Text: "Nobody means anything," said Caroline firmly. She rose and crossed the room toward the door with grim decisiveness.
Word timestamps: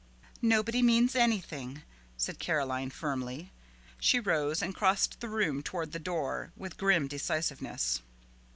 "Nobody 0.41 0.81
means 0.81 1.15
anything," 1.15 1.83
said 2.17 2.39
Caroline 2.39 2.89
firmly. 2.89 3.51
She 3.99 4.19
rose 4.19 4.63
and 4.63 4.73
crossed 4.73 5.19
the 5.19 5.29
room 5.29 5.61
toward 5.61 5.91
the 5.91 5.99
door 5.99 6.51
with 6.57 6.75
grim 6.77 7.07
decisiveness. 7.07 8.01